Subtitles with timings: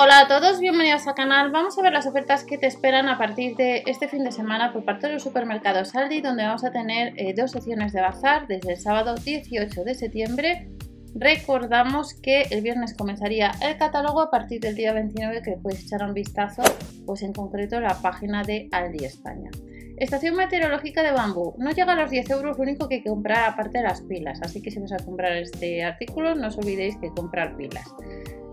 [0.00, 1.50] Hola a todos, bienvenidos al canal.
[1.50, 4.72] Vamos a ver las ofertas que te esperan a partir de este fin de semana
[4.72, 8.46] por parte de los supermercados Aldi, donde vamos a tener eh, dos secciones de bazar
[8.46, 10.68] desde el sábado 18 de septiembre.
[11.16, 16.04] Recordamos que el viernes comenzaría el catálogo a partir del día 29, que puedes echar
[16.04, 16.62] un vistazo,
[17.04, 19.50] pues en concreto la página de Aldi España.
[19.96, 21.56] Estación meteorológica de bambú.
[21.58, 24.02] No llega a los 10 euros, lo único que hay que comprar aparte de las
[24.02, 24.38] pilas.
[24.42, 27.92] Así que si vas a comprar este artículo, no os olvidéis que comprar pilas.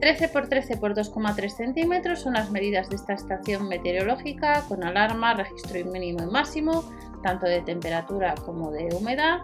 [0.00, 5.34] 13 x 13 x 2,3 centímetros son las medidas de esta estación meteorológica con alarma,
[5.34, 6.84] registro mínimo y máximo,
[7.22, 9.38] tanto de temperatura como de humedad.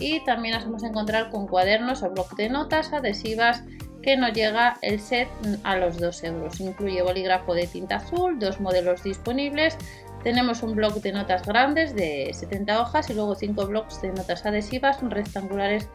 [0.00, 3.62] Y también nos vamos a encontrar con cuadernos o bloc de notas adhesivas
[4.02, 5.28] que no llega el set
[5.62, 6.60] a los 2 euros.
[6.60, 9.78] Incluye bolígrafo de tinta azul, dos modelos disponibles.
[10.24, 14.44] Tenemos un bloc de notas grandes de 70 hojas y luego 5 blocs de notas
[14.44, 15.88] adhesivas rectangulares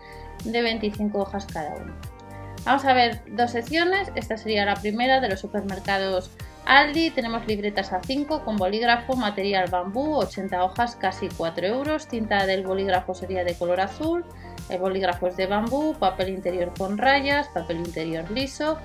[0.45, 2.18] de 25 hojas cada uno.
[2.65, 4.11] Vamos a ver dos secciones.
[4.15, 6.31] Esta sería la primera de los supermercados
[6.65, 7.09] Aldi.
[7.11, 12.07] Tenemos libretas A5 con bolígrafo, material bambú, 80 hojas, casi 4 euros.
[12.07, 14.23] Tinta del bolígrafo sería de color azul.
[14.69, 18.77] El bolígrafo es de bambú, papel interior con rayas, papel interior liso.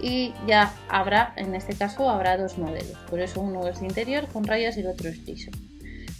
[0.00, 2.96] Y ya habrá, en este caso, habrá dos modelos.
[3.10, 5.50] Por eso uno es de interior con rayas y el otro es liso.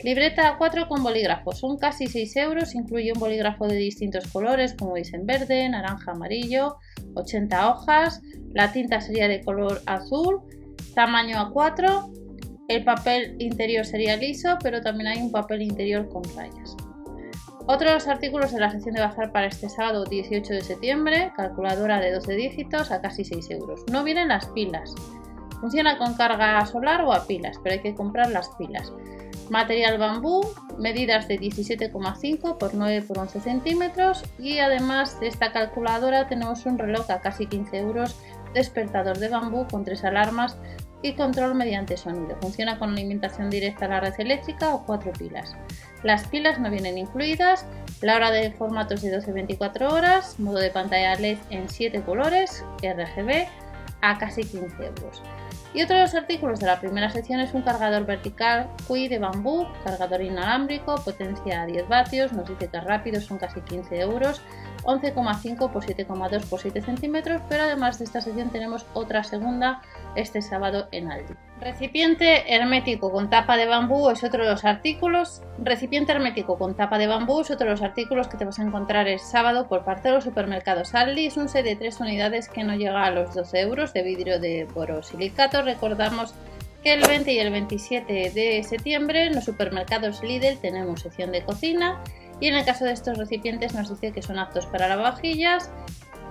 [0.05, 4.93] Libreta A4 con bolígrafo, son casi 6 euros, incluye un bolígrafo de distintos colores, como
[4.93, 6.77] veis en verde, naranja, amarillo,
[7.15, 8.23] 80 hojas,
[8.55, 10.41] la tinta sería de color azul,
[10.95, 12.13] tamaño A4,
[12.69, 16.77] el papel interior sería liso, pero también hay un papel interior con rayas.
[17.67, 22.13] Otros artículos de la sección de bazar para este sábado 18 de septiembre, calculadora de
[22.13, 23.85] 12 dígitos a casi 6 euros.
[23.91, 24.95] No vienen las pilas.
[25.61, 28.93] Funciona con carga solar o a pilas, pero hay que comprar las pilas.
[29.51, 30.47] Material bambú,
[30.79, 36.79] medidas de 17,5 por 9 por 11 centímetros y además de esta calculadora tenemos un
[36.79, 38.17] reloj a casi 15 euros,
[38.53, 40.59] despertador de bambú con tres alarmas
[41.03, 42.37] y control mediante sonido.
[42.41, 45.57] Funciona con alimentación directa a la red eléctrica o cuatro pilas.
[46.03, 47.65] Las pilas no vienen incluidas,
[48.03, 53.47] la hora de formatos de 12-24 horas, modo de pantalla LED en 7 colores, RGB,
[54.01, 55.23] a casi 15 euros.
[55.75, 59.19] Y otro de los artículos de la primera sección es un cargador vertical QI de
[59.19, 64.41] bambú, cargador inalámbrico, potencia 10 vatios, nos dice que es rápido, son casi 15 euros,
[64.85, 69.83] 11,5 por 7,2 por 7 centímetros, pero además de esta sección tenemos otra segunda
[70.15, 71.35] este sábado en Aldi.
[71.61, 75.43] Recipiente hermético con tapa de bambú es otro de los artículos.
[75.59, 78.63] Recipiente hermético con tapa de bambú es otro de los artículos que te vas a
[78.63, 81.27] encontrar el sábado por parte de los supermercados Aldi.
[81.27, 84.39] Es un set de 3 unidades que no llega a los 12 euros de vidrio
[84.39, 85.63] de borosilicato.
[85.63, 86.33] Recordamos
[86.85, 91.43] que el 20 y el 27 de septiembre en los supermercados Lidl tenemos sección de
[91.43, 92.01] cocina
[92.39, 95.73] y en el caso de estos recipientes nos dice que son aptos para lavavajillas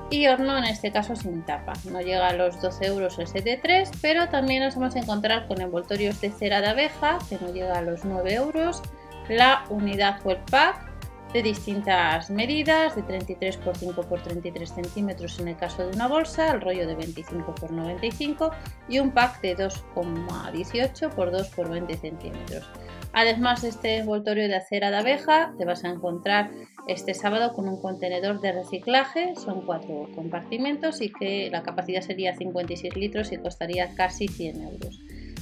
[0.09, 1.73] y horno en este caso sin tapa.
[1.91, 4.99] No llega a los 12 euros el set de 3, pero también nos vamos a
[4.99, 8.81] encontrar con envoltorios de cera de abeja que no llega a los 9 euros,
[9.29, 10.87] la unidad web pack
[11.33, 16.07] de distintas medidas, de 33 x 5 x 33 centímetros en el caso de una
[16.07, 18.51] bolsa, el rollo de 25 x 95
[18.87, 22.69] y un pack de 2,18 x 2 x 20 centímetros.
[23.13, 26.51] Además de este envoltorio de cera de abeja, te vas a encontrar
[26.87, 32.35] este sábado con un contenedor de reciclaje, son cuatro compartimentos y que la capacidad sería
[32.35, 34.99] 56 litros y costaría casi 100 euros.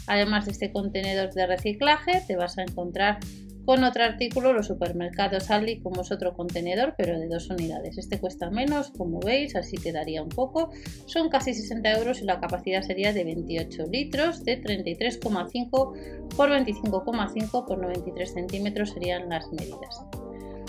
[0.08, 3.20] Además de este contenedor de reciclaje, te vas a encontrar
[3.66, 7.98] con otro artículo, los supermercados Aldi, como es otro contenedor, pero de dos unidades.
[7.98, 10.70] Este cuesta menos, como veis, así quedaría un poco.
[11.08, 17.66] Son casi 60 euros y la capacidad sería de 28 litros, de 33,5 por 25,5
[17.66, 20.06] por 93 centímetros serían las medidas.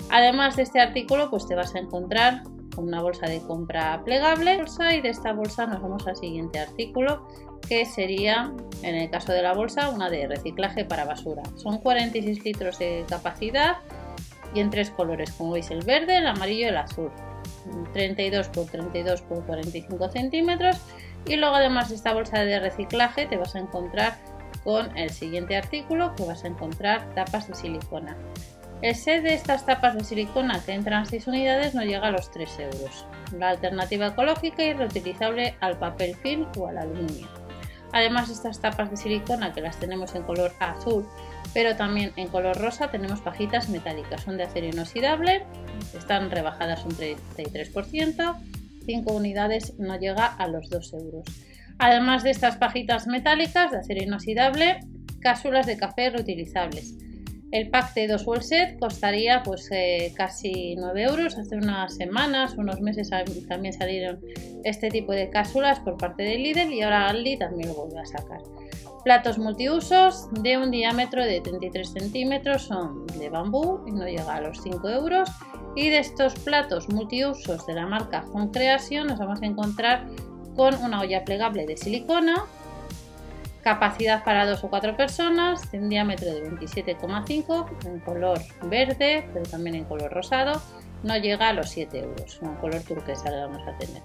[0.09, 2.43] Además de este artículo, pues te vas a encontrar
[2.77, 4.63] con una bolsa de compra plegable.
[4.91, 7.27] Y de esta bolsa nos vamos al siguiente artículo
[7.67, 8.53] que sería
[8.83, 11.41] en el caso de la bolsa una de reciclaje para basura.
[11.55, 13.77] Son 46 litros de capacidad
[14.53, 17.11] y en tres colores como veis el verde el amarillo y el azul.
[17.93, 20.77] 32 por 32 por 45 centímetros.
[21.25, 24.17] Y luego además de esta bolsa de reciclaje te vas a encontrar
[24.63, 28.15] con el siguiente artículo que vas a encontrar tapas de silicona
[28.81, 32.29] el set de estas tapas de silicona que entran 6 unidades no llega a los
[32.31, 33.05] 3 euros.
[33.37, 37.27] La alternativa ecológica y reutilizable al papel film o al aluminio.
[37.91, 41.07] Además de estas tapas de silicona que las tenemos en color azul,
[41.53, 44.21] pero también en color rosa tenemos pajitas metálicas.
[44.21, 45.45] Son de acero inoxidable,
[45.97, 48.35] están rebajadas un 33%,
[48.85, 51.25] 5 unidades no llega a los 2 euros.
[51.79, 54.81] Además de estas pajitas metálicas de acero inoxidable,
[55.19, 56.95] cápsulas de café reutilizables
[57.51, 61.37] El pack de dos wall set costaría pues eh, casi 9 euros.
[61.37, 63.09] Hace unas semanas, unos meses
[63.47, 64.19] también salieron
[64.65, 68.05] este tipo de cápsulas por parte de Lidl y ahora Aldi también lo vuelve a
[68.05, 68.41] sacar.
[69.05, 74.41] Platos multiusos de un diámetro de 33 centímetros son de bambú y no llega a
[74.41, 75.29] los 5 euros.
[75.77, 80.05] Y de estos platos multiusos de la marca Home Creation nos vamos a encontrar
[80.57, 82.43] con una olla plegable de silicona
[83.67, 89.75] Capacidad para dos o cuatro personas, un diámetro de 27,5 en color verde, pero también
[89.75, 90.61] en color rosado.
[91.03, 94.01] No llega a los 7 euros, en color turquesa le vamos a tener.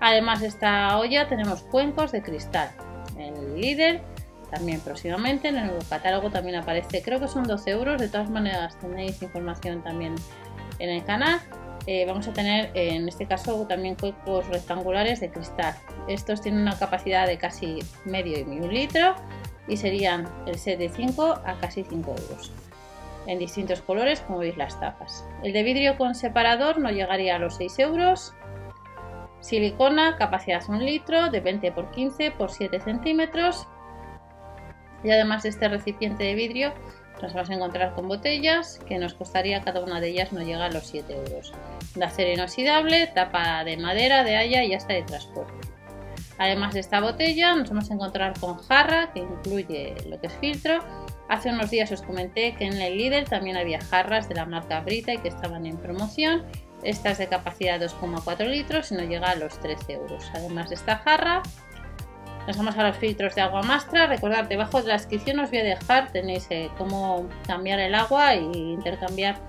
[0.00, 2.70] Además de esta olla tenemos cuencos de cristal.
[3.18, 4.00] El líder
[4.50, 8.00] también próximamente en el nuevo catálogo también aparece, creo que son 12 euros.
[8.00, 10.14] De todas maneras tenéis información también
[10.78, 11.38] en el canal.
[11.86, 15.74] Eh, vamos a tener en este caso también cuencos rectangulares de cristal.
[16.06, 19.16] Estos tienen una capacidad de casi medio y un litro
[19.66, 22.52] y serían el set de 5 a casi 5 euros
[23.26, 25.24] en distintos colores como veis las tapas.
[25.42, 28.34] El de vidrio con separador no llegaría a los 6 euros.
[29.40, 33.66] Silicona, capacidad 1 litro de 20 x 15 x 7 centímetros.
[35.04, 36.72] Y además de este recipiente de vidrio
[37.20, 40.66] nos vamos a encontrar con botellas que nos costaría cada una de ellas no llega
[40.66, 41.52] a los 7 euros.
[41.94, 45.72] De acero inoxidable, tapa de madera, de haya y hasta de transporte.
[46.38, 50.32] Además de esta botella nos vamos a encontrar con jarra que incluye lo que es
[50.34, 50.78] filtro.
[51.28, 54.80] Hace unos días os comenté que en el líder también había jarras de la marca
[54.80, 56.44] Brita y que estaban en promoción.
[56.82, 60.28] Esta es de capacidad 2,4 litros y no llega a los 13 euros.
[60.34, 61.42] Además de esta jarra
[62.46, 64.06] nos vamos a los filtros de agua mastra.
[64.06, 68.34] Recordad, debajo de la descripción os voy a dejar, tenéis eh, cómo cambiar el agua
[68.34, 69.40] e intercambiar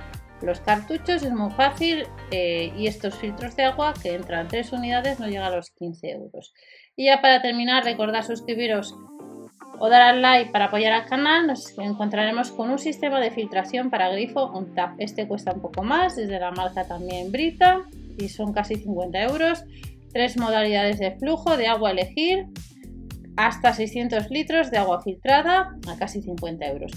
[0.42, 1.24] los cartuchos.
[1.24, 5.52] Es muy fácil eh, y estos filtros de agua que entran tres unidades no llegan
[5.52, 6.54] a los 15 euros.
[6.96, 8.96] Y ya para terminar, recordad suscribiros
[9.80, 11.48] o dar al like para apoyar al canal.
[11.48, 14.94] Nos encontraremos con un sistema de filtración para grifo on tap.
[15.00, 17.82] Este cuesta un poco más, desde la marca también Brita
[18.20, 19.64] y son casi 50 euros.
[20.14, 22.46] Tres modalidades de flujo de agua a elegir
[23.38, 26.92] hasta 600 litros de agua filtrada a casi 50 euros.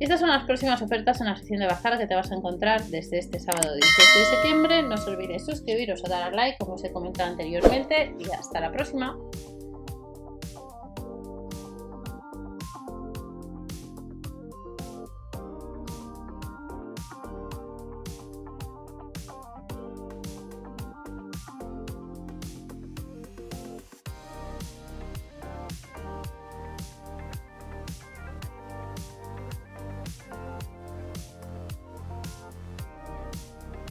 [0.00, 2.82] Estas son las próximas ofertas en la sección de bajar que te vas a encontrar
[2.86, 4.82] desde este sábado 18 de septiembre.
[4.82, 8.60] No os olvidéis suscribiros o dar al like como os he comentado anteriormente y hasta
[8.60, 9.16] la próxima.